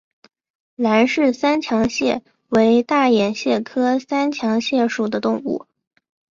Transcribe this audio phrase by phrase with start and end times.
[0.77, 5.67] 兰氏三强蟹为大眼蟹科三强蟹属的动物。